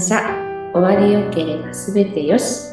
[0.00, 0.22] 感謝
[0.72, 2.70] 終わりよければすべてよし。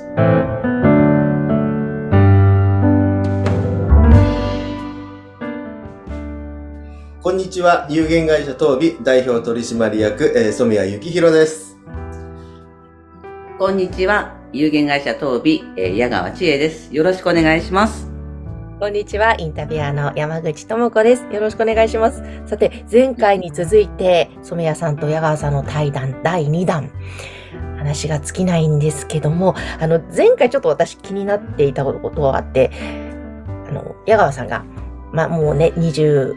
[7.21, 7.86] こんにちは。
[7.90, 11.77] 有限会社東美代表取締役、えー、染谷幸宏です。
[13.59, 14.38] こんにちは。
[14.54, 16.96] 有限会社東美、えー、矢川千恵です。
[16.96, 18.16] よろしくお願いします
[18.80, 21.23] こんにちは、インタビュアーの山口智子です。
[21.31, 22.22] よろしくお願いします。
[22.45, 26.91] さて、前回に続いて、染谷さんと矢川さんの対談第2弾。
[27.80, 32.70] 話が尽きないんですけども、あの、前回ちょっと私気になっていたことがあって、
[33.67, 34.63] あの、矢川さんが、
[35.12, 36.36] まあ、もうね、25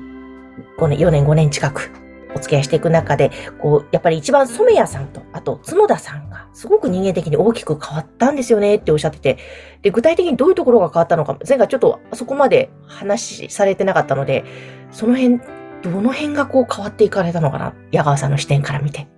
[0.89, 1.93] 年、4年、5年近く
[2.35, 3.31] お付き合いしていく中で、
[3.61, 9.39] こう、やっぱり一番染谷さんと、あと角田さんが、すごく人間的に大きく変わったんですよねっておっしゃってて、
[9.83, 14.45] で、具体的にどういうところが変わったのか、前回ちょっとそこまで話されてなかったので、
[14.91, 15.41] その辺、
[15.83, 19.09] どの辺がこう変わっていかれたのかな、矢川さんの視点から見て、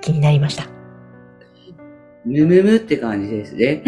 [0.00, 0.64] 気になりました。
[2.24, 3.82] むむむって感じですね。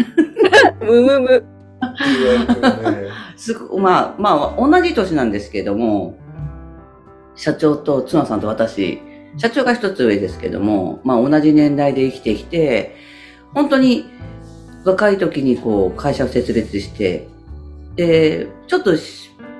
[0.81, 1.45] むむむ。
[3.35, 6.15] すごまあ、まあ、同じ年なんですけども、
[7.35, 9.01] 社長と妻さんと私、
[9.37, 12.95] 社長が一つ上ですけども、まあ同じ年代で生きてきて、
[13.53, 14.05] 本当に
[14.85, 17.27] 若い時にこう会社を設立して、
[17.95, 18.91] で、ちょっと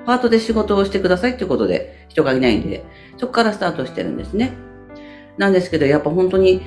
[0.06, 2.84] パートで仕事をしてくださいってことで人がいないんで、
[3.18, 4.52] そこからスタートしてるんですね。
[5.38, 6.62] なんですけど、やっぱ本当に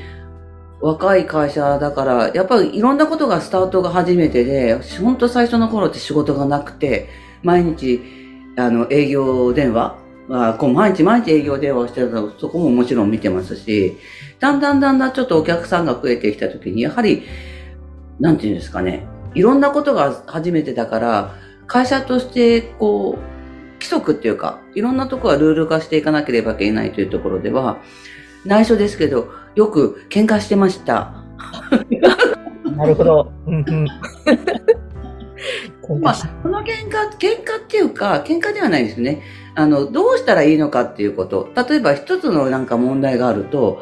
[0.82, 7.10] 若い会社だから、やっぱりいろんなことがスタートが初めてで、本当最初の頃って仕事がなくて、
[7.44, 8.02] 毎日、
[8.58, 13.98] あの、営業電話まあ、こう毎日毎日営業電話をしてたそこももちろん見てますし、
[14.40, 17.24] だんだんだんだんちょっとお客さんが増えてきたときに、やはり、
[18.20, 21.36] なんていうんですかね、いろんなことが初めてだから、
[21.68, 23.36] 会社として、こう、
[23.76, 27.80] 規則っていうか、いろんなところはルール化していかなければいけないというところでは、
[28.46, 31.24] 内緒ですけど、よく喧嘩してました。
[32.76, 33.32] なるほど。
[36.02, 39.22] まあ、この喧嘩、喧嘩っていうか、喧嘩ではないですね。
[39.56, 41.50] あの、どうしたらいいのかっていうこと。
[41.56, 43.82] 例えば一つのなんか問題があると、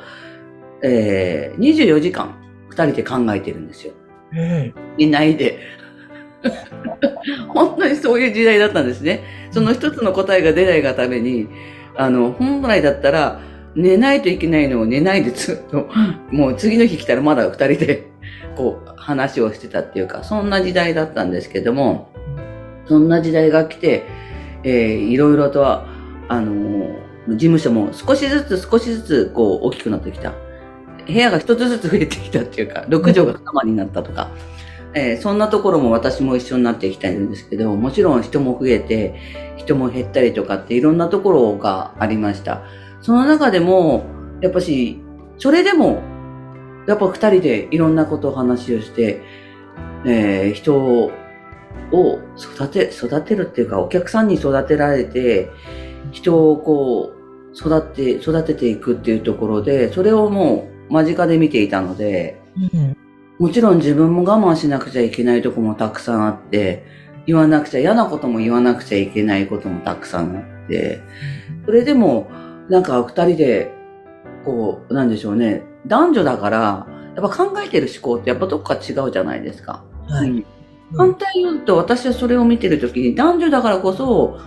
[0.82, 2.36] えー、24時間
[2.70, 3.94] 二人で考えてるんですよ。
[4.34, 4.74] うん。
[4.98, 5.60] いないで。
[7.50, 9.24] 本当にそういう時代だったんですね。
[9.52, 11.48] その一つの答えが出ないがために、
[11.96, 13.40] あの、本来だったら、
[13.76, 15.90] 寝ないといけないのを寝ないでずっと、
[16.32, 18.08] もう次の日来たらまだ二人で、
[18.56, 22.10] こう、話をしてたっていうか、そんな時代だったんですけども、
[22.88, 24.04] そんな時代が来て、
[24.64, 25.86] えー、いろいろと、あ
[26.30, 30.34] のー、事務所も少しずつ少しずつこう大きくなってきた。
[31.06, 34.30] 部屋が一つずつ増えてきたっていうか、6畳が玉になったとか、
[34.96, 42.64] えー、そんなところも私も一緒になっていきたいんですけど、もちろん人も増えて、人も減ったりとかっていろんなところがありました。
[43.02, 44.06] その中でも、
[44.42, 45.02] やっぱし、
[45.40, 46.02] それでも、
[46.88, 49.22] やっぱ二人でいろんなことを話をして、
[50.06, 51.12] えー、人を
[52.38, 55.50] 育て、育てるっていうか、お客さんに育てられて、
[56.12, 62.42] 人をこう、育って、育てていくっていうところで、それをもう間近で見ていたので、
[62.74, 62.98] うん、
[63.40, 66.86] もちろん自分も我慢しなくちゃいけないとこもたくさんあって、
[67.26, 71.02] 言わなくちゃ、嫌なことも言わなくちゃいけないこともたくさんあって、
[71.66, 72.30] それでも、
[72.70, 73.72] なんか二人で、
[74.46, 79.84] こう、なんでしょうね、男女だから、やっぱ考えてる思考ってやっぱどっか違うじゃないですか。
[80.08, 80.46] はい。
[80.96, 84.40] 反対に言うと、私はそれを見てるときに、男女だからこそ、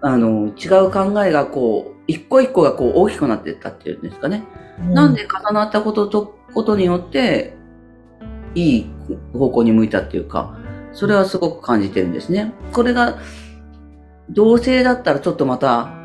[0.00, 4.44] あの、違う考えがこう、一個一個がこう大きくなっていったっていうんですかね。
[4.80, 7.56] うん、なんで重なったことと、ことによって、
[8.54, 8.86] いい
[9.32, 10.56] 方向に向いたっていうか、
[10.92, 12.52] それはすごく感じてるんですね。
[12.72, 13.18] これが、
[14.30, 15.97] 同性だったらちょっとまた、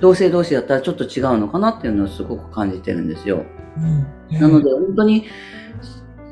[0.00, 3.44] 同性同士だったらちょっと違うのかなっていうのをすごく感じてるんですよ。
[3.76, 5.26] うん、なので本当に、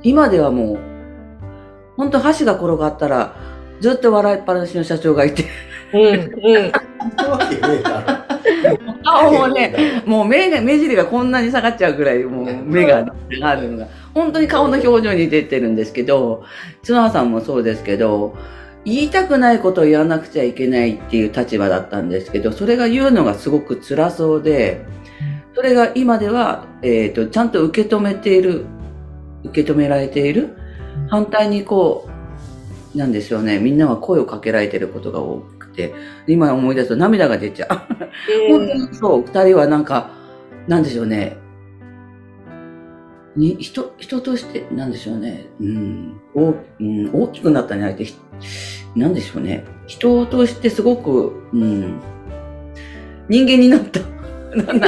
[0.02, 0.78] 今ではもう、
[1.96, 3.36] 本当箸が転がったら、
[3.80, 5.44] ずっと笑いっぱなしの社長がいて。
[5.92, 6.08] うん、う
[6.68, 6.72] ん。
[9.04, 13.04] 顔もね、 もう目が、目尻がこんなに下がっちゃうぐらい、もう目が
[13.42, 16.44] あるのが、本当に顔の表情に出てるんですけど、
[16.86, 18.34] 角葉さんもそうですけど、
[18.84, 24.84] 言いたくないことを言わなくちゃいけないっていう立場だったんですけど、それが言うのがすごく辛そうで、
[25.54, 28.66] それが今では、えっ、ー、と、ちゃんと受け止めている、
[29.44, 30.56] 受け止められている。
[31.08, 32.08] 反対にこ
[32.94, 35.94] う、なんでしょうね、みんなは声をかけられてることが多くて、
[36.26, 37.68] 今思い出すと涙が出ちゃう。
[38.30, 40.10] えー、 本当にそう、二人はなんか、
[40.68, 41.36] なんでしょうね、
[43.36, 48.12] に人、人として、なんでしょうね、うん、大うん、大きくなったんじゃなくて、
[48.94, 52.00] なんでしょうね、人としてすごく、うん、
[53.28, 54.00] 人間になった。
[54.54, 54.80] なん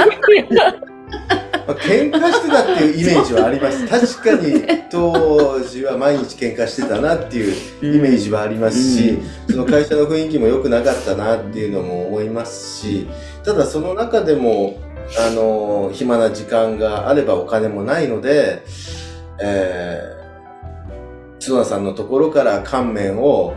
[1.67, 3.85] まあ、喧嘩してたっていうイメージはあります。
[4.23, 9.17] 確かに当時は毎日喧嘩してたなっていうイメージはありますし、
[9.49, 13.07] その会社の雰囲気も良くなかったなっていうのも思いますし、
[13.43, 14.77] ただその中でも、
[15.15, 18.63] あの、暇な時間があればお金もないので、
[19.41, 23.55] えー、角田さんのところから乾麺を、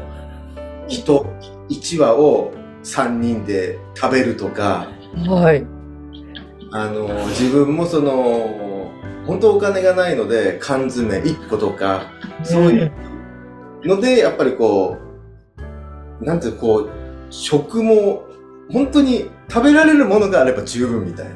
[0.86, 1.26] 人、
[1.68, 2.52] 1羽を
[2.84, 4.88] 3人で食べるとか、
[5.26, 5.66] はい。
[6.72, 8.90] あの、自分もその、
[9.26, 12.12] 本当お金がないので、缶詰1個とか、
[12.44, 12.92] そういう
[13.84, 14.96] ので、やっぱりこ
[16.20, 16.90] う、なんていうこう、
[17.30, 18.22] 食も、
[18.72, 21.32] 本当に食べられるものがあれば十分みたいな。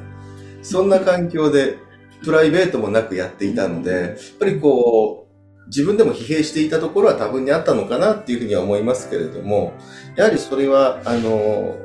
[0.62, 1.78] そんな環境で、
[2.24, 9.74] プライベートもなくやっていたので、やっぱりこう、自分でも疲弊していたところは多分にあったのかなっていうふうには思いますけれども、
[10.16, 11.76] やはりそれは、あの、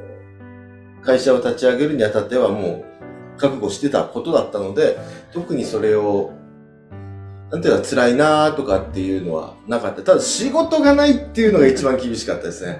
[1.01, 4.97] 会社を立ち上げるにあたってはもう覚悟してたことだったので、
[5.33, 6.31] 特にそれを、
[7.51, 10.03] なんていうの、辛いなとかっていうのはなかった。
[10.03, 12.79] ただ仕事がないっていうのが一番厳しかったですね。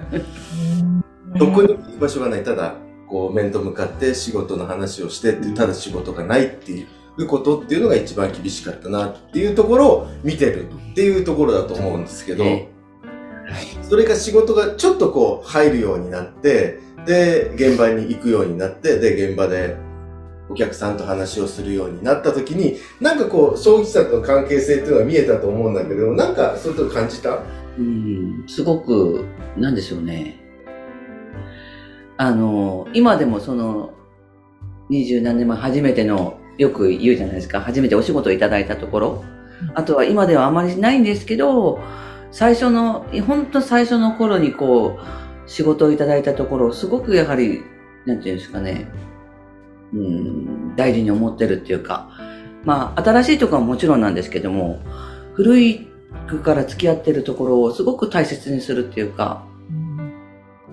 [1.38, 2.44] どこにも行く場所がない。
[2.44, 2.74] ただ、
[3.10, 6.86] こう面と向かって仕事の話をしてってただ仕事がないってい
[7.18, 12.44] うことっていうのが一番厳しかったなっていうところを見てるっていうところだと思うんですけど、
[13.82, 19.76] それが仕事がちょっとこう入るようになって、で、現場に行くようになって、で、現場で
[20.48, 27.42] お客さんと話をするようになった時に、なんかこう、葬儀社との関係性っていうのが見えたと思うんだけど、なんかそういうこと感じた？
[27.78, 29.24] うん、すごく、
[29.56, 30.39] なんでしょうね。
[32.20, 33.94] あの、今でもその、
[34.90, 39.24] 二十何年前初めての、よく言うじゃないですか、初めてお仕事をいただいたところ。
[39.74, 41.80] あとは今ではあまりないんですけど、
[42.30, 47.62] 最初の、本当最初の頃にこう、仕事をいただいたところ、すごくやはり、
[48.04, 48.86] なんていうんですかね、
[49.94, 52.10] うん、大事に思ってるっていうか、
[52.66, 54.82] まあ、新しいところはもちろんなんですけども、
[55.32, 55.88] 古い
[56.44, 59.48] から付き合ってるところをすごく大切にするっていうか、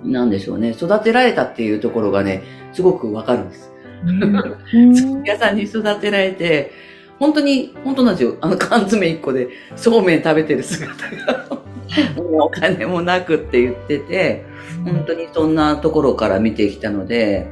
[0.03, 0.71] なんでしょうね。
[0.71, 3.71] 育てられたっていうところがね、すごくわかるんです。
[5.25, 6.71] 屋さんに育てられて、
[7.19, 8.37] 本当に、本当なんですよ。
[8.41, 10.93] あの缶詰一個でそうめん食べてる姿
[11.25, 11.47] が、
[12.15, 14.45] もうお金もなくって言ってて、
[14.85, 17.47] 本当にそんなところから見てきたので、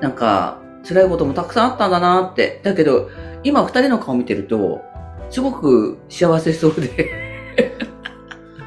[0.00, 2.60] なんか、辛いこともたくさんあったんだなって。
[2.62, 3.08] だけど、
[3.44, 4.82] 今二人の顔見てると、
[5.30, 7.21] すごく幸せそうで。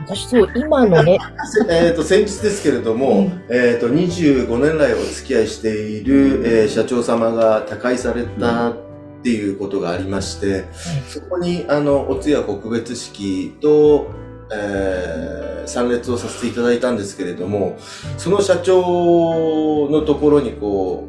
[0.07, 1.17] 私そう、今のね、
[1.69, 8.75] えっと、先日ですけれども、えっと、25年来お付き合いしている、えー社長様が他界されたっ
[9.23, 10.65] ていうことがありまして、
[11.09, 14.07] そこに、あの、お通夜告別式と、
[14.53, 17.77] えー参列をさせていただいたんですけれども、
[18.17, 21.07] その社長のところにこ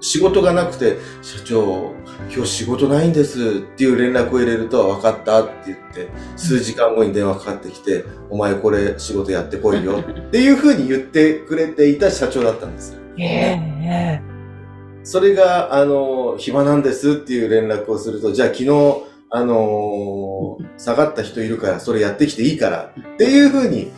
[0.00, 1.92] う、仕事がなくて、社長、
[2.34, 13.00] 今日仕事ないんですっていう連絡を入れると、分かったって言って、数時間後に電話かかってきて、お前これ仕事やってこいよっていう 風に言ってくれていた社長だったんですよ。
[13.18, 14.20] ええ
[15.02, 18.70] それが、あの、暇なんですっていう連絡をすると、じゃあ昨日、
[19.30, 23.90] あのー下がった人いるから、それやってきていいからっていう風に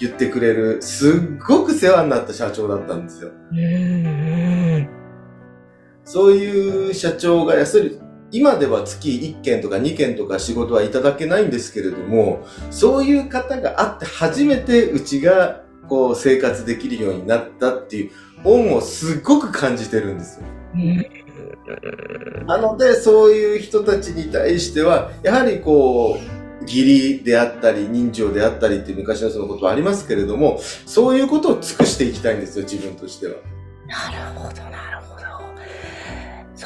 [0.00, 1.12] 言ってくれる、すっ
[1.46, 3.30] ごく世話になった社長だったんですよ。
[6.06, 7.98] そういう社長が、やすり、
[8.30, 18.10] 今では月1件とか2件とか仕事はいただけないんですけれども、そういう方があって初めてうちがこう生活できるようになったっていう
[18.44, 20.46] 恩をすっごく感じてるんですよ。
[22.46, 33.34] なので、そういう人たちに対しては、やはりこう、義理であったり、人情であったりっていう昔のそのことはありますけれども、そういうことを尽くしていきたいんですよ、自分としては。
[33.86, 34.95] なるほど、なるほど。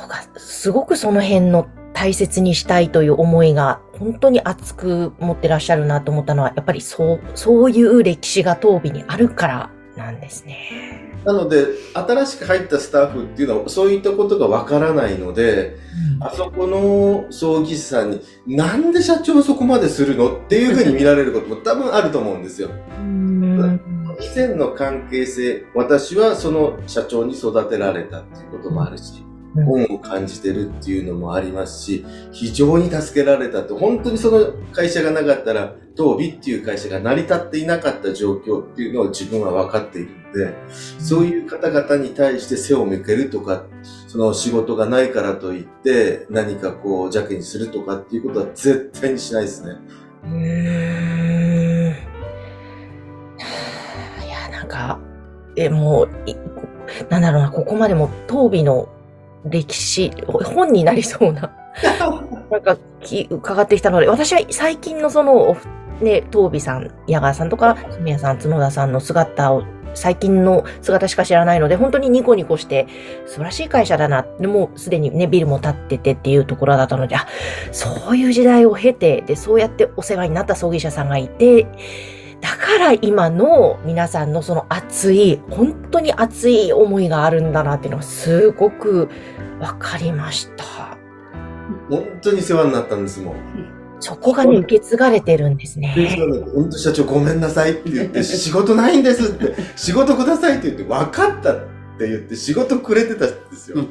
[0.00, 11.10] そうか、すごくその辺の大切にしたいという思いが本当に熱く持ってらっしゃるなと思ったのは、やっぱりそう、そういう歴史が当備にあるからなんですね。
[11.26, 15.76] なので、新しく入ったスタッフっていうのは、そういったことがわからないので、
[16.20, 22.70] あそこの葬儀師さんに、なんで社長そこまでするのっていうふうに見られることも多分あると思うんですよ。
[22.98, 23.80] うん
[24.20, 40.54] 以前の関係性、私はその社長に育てられたっていうこともあるし、うん恩を感じてるっていうのもありますし、非常に助けられたって、本当にその会社がなかったら、東美っていう会社が成り立っていなかった状況っていうのを自分は分かっているので、
[40.98, 43.64] そういう方々に対して背を向けるとか、
[44.06, 49.76] その仕事がないからといって何かこう邪気にするとかっていうことは絶対にしないですね。
[50.24, 50.30] うー。
[50.30, 51.90] ん
[54.24, 55.00] いや、なんか、
[55.56, 56.36] え、もう、い
[57.08, 58.88] なんだろうな、ここまでも当備の
[59.44, 61.50] 歴史、本になりそうな
[62.50, 65.56] なんかき伺ってきたので、私は最近のその、お
[66.00, 72.86] ね、東美さん、矢川さんとか、住谷さん、角田さんの姿を、最近の姿しか知らないので、本当にニコニコして、
[73.26, 74.24] 素晴らしい会社だな。
[74.40, 77.26] でもうすでにね、ビルも建っててっていうところだったので、あ、
[77.72, 81.66] そういう時代を経て、で、そうやってお世話になった葬儀社さんがいて、
[82.40, 89.08] だから今の皆さんのその熱い、本当に熱い思いがあるんだなっていうのがすごく
[89.60, 90.98] わかりました。
[91.90, 93.36] 本当に世話になったんですもん。
[93.98, 95.94] そこがね、受け継がれてるんですね。
[96.54, 101.56] 本当社長ごめんなさいって言って、仕事ないんですって、仕事くださいって言って、分かったっ
[101.98, 103.84] て言って仕事くれてたんですよ。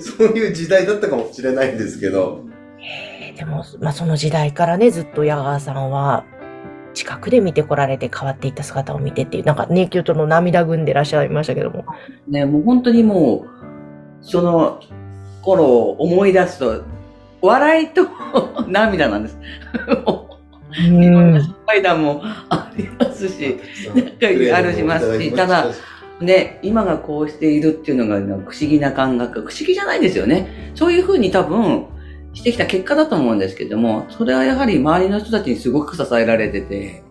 [0.00, 2.42] そういう時代だったかもしれないんですけど。
[2.78, 6.24] えーでも、まあ、その時代からね、ずっと矢川さんは、
[6.96, 11.84] 近くで見てこられて変わっていった姿を見てっていう、なんかね、今日との涙ぐんでらっしゃいましたけども。
[12.26, 13.48] ね、もう本当にもう、
[14.22, 14.80] その
[15.42, 16.82] 頃を思い出すと、
[17.42, 18.08] 笑いと
[18.66, 19.38] 涙なんです。
[20.06, 20.38] も
[20.72, 23.58] ういろんな失敗談もありますし、
[23.94, 25.66] なんかあるしますしただ、
[26.20, 30.72] ね、今がこうしているっていうのがなんか不思議な感覚、不思議じゃないですよね。
[30.74, 31.86] そういうふうに多分
[32.36, 37.02] してきた結果だと思うんですけども、それはやはり周りの人たちにすごく支えられてて、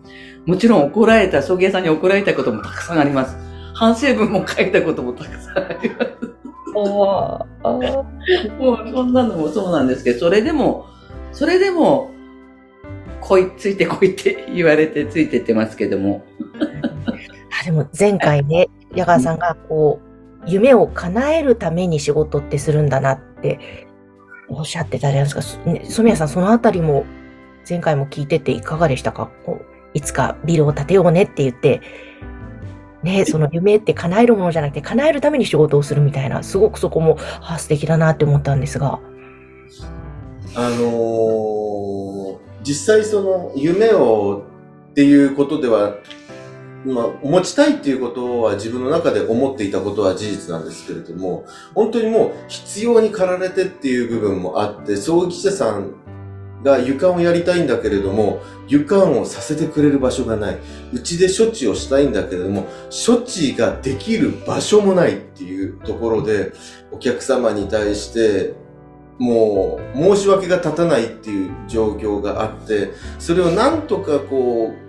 [0.46, 3.36] もちろん怒られた、葬儀屋さんに怒られたこともたくさんあります。
[3.74, 6.36] 反省文も書いたこともたくさんあります。
[6.78, 10.86] ああもうそんなのもそうなんですけど、それでも、
[11.32, 12.12] それでも、
[13.20, 16.24] こい、ついてこいって言われてついてってますけども。
[17.60, 20.06] あでも前回ね、矢川さんがこう、
[20.48, 23.85] 夢を叶えるために仕事ってするんだなって
[24.48, 25.42] おっしゃってたじゃないですか。
[25.42, 27.04] そね染谷さん、そのあたりも
[27.68, 29.30] 前回も聞いてていかがでしたか？
[29.44, 31.80] こういつかビルを建てようねって言って、
[33.02, 39.00] ね、その夢って叶えるものじゃなくて、叶えるために仕事をするみたいな、すごくそこも、あ素敵だなって思ったんですが。
[40.54, 44.44] あのー実際その夢を
[44.90, 45.98] っていうことでは、
[46.86, 55.94] まあ、持ちたいっていうことは自分の中で思っていたことは事実なんですけれども、本当にもう必要に駆られてっていう部分もあって、葬儀社さん
[56.62, 60.58] が床をやりたいんだけれども、床をさせてくれる場所がない。
[60.92, 66.52] うちで処置をしたいんだけれども、処置ができる場所もないっていうところで、
[66.92, 68.54] お客様に対して、
[69.18, 74.85] もう申し訳が立たないっていう状況があって、それをなんとかこう、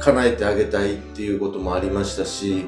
[0.00, 2.66] 叶えてあげたいっていうこともありましたし、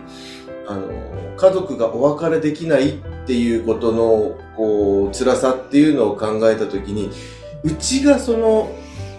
[0.69, 0.89] あの、
[1.37, 2.93] 家族がお別れできないっ
[3.27, 7.11] ていうことの、こう、辛さっていうのを考えたときに、
[7.65, 8.71] うちがその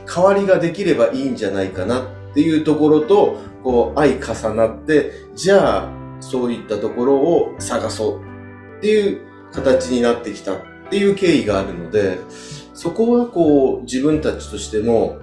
[0.05, 5.89] 代わりができればいいんじゃないかなっていうところと、こう、相重なって、じゃあ、
[6.19, 8.21] そういったところを探そう
[8.77, 12.19] っていう形になってきたっていう経緯があるので、
[12.73, 15.19] そこはこう、自分たちとしても、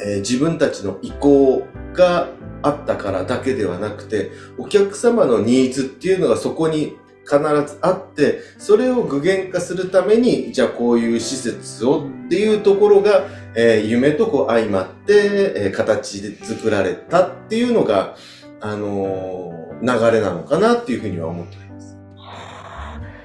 [0.00, 2.28] えー自分たちの意向が
[2.62, 18.16] あったからだけではなくて、お客様のニーズっていうのがそこに必ずあって、それを具現化するために、じゃあこういう施設をっていうところが、えー夢とこう相まって、えー形で作られたっていうのが、
[18.60, 21.98] あのー流れなのかなっていうふうには思っております。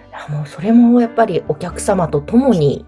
[0.09, 2.85] いやもうそれもやっぱりお客様と共に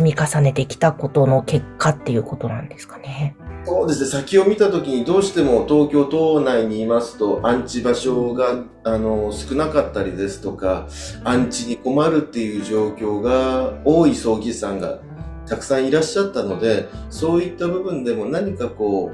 [0.00, 3.36] 積み重ねてきたことの結果っていうことなんですかね。
[3.66, 10.88] そうですね、先を見たときにどうしても東京都内にいますと、安置場所が、あの、少なかったりですとか、
[11.22, 15.00] 安置に困るっていう状況が多い葬儀師さんが
[15.46, 19.12] たくさんいらっしゃったので、そういった部分でも何かこ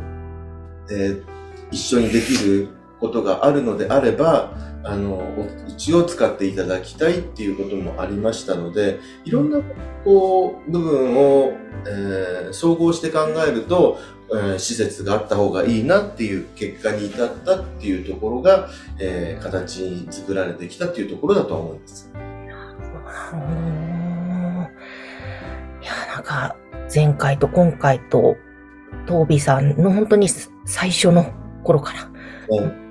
[0.89, 1.37] う、えー
[1.71, 2.69] 一緒にできる
[3.01, 4.53] ことがあるのであれば、
[4.85, 9.61] あの、おうちを使っていただきたいっていうこともありましたので、いろんな、
[10.05, 11.53] こう、部分を、
[11.89, 13.99] えー総合して考えると、
[14.31, 18.69] えー施設があった方がいいなっていう結果に至ったっていうところが、
[19.01, 22.11] えー形に作られてきたっていうところだとは思います。
[25.83, 26.57] いや、なんか、
[26.95, 28.37] 前回と今回と、
[29.07, 30.29] 東美さんの本当に
[30.65, 31.27] 最初の
[31.65, 32.09] 頃から、
[32.51, 32.86] うん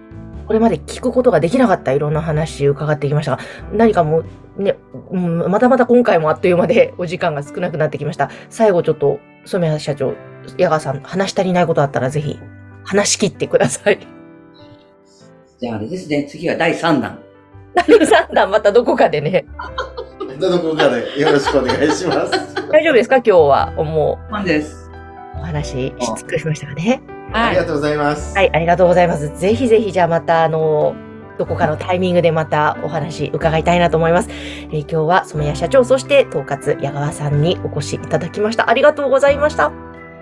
[0.47, 3.39] これまで聞くことができなかったいろんな話を伺ってきましたが、
[3.73, 4.23] 何かも
[4.57, 4.77] うね、
[5.11, 8.29] うんまたまた今回もあっという間で お時間が少なくなってきました。
[8.49, 10.13] 最後ちょっと、染谷社長、
[10.57, 12.39] 矢川さん、話し足りないことあったらぜひ、
[12.83, 13.99] 話し切ってください。
[15.59, 17.19] じゃああれですね、次は第3弾。
[17.75, 19.45] 第3弾またどこかでね、
[20.39, 22.31] どこかでよろしくお願いします。
[22.71, 23.17] 大丈夫ですか？
[23.17, 24.89] 今日は、もファンです。
[25.35, 27.01] う、お話しし尽くしましたかね。
[27.35, 28.35] ありがとうございます。
[28.35, 29.37] はい、ありがとうございます。
[29.37, 30.95] ぜひぜひ、じゃあまた、あの、
[31.37, 34.29] どこかのタイミングでまたお話伺いたいなと思います。
[34.29, 38.69] えー今日は染谷社長、そして統括矢川さんにお越しいただきました。
[38.69, 39.71] ありがとうございました。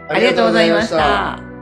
[0.09, 1.52] ありがとうございました。